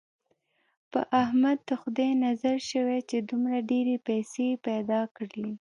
[0.91, 5.49] په احمد د خدای نظر شوی، چې دومره ډېرې پیسې یې پیدا کړلې.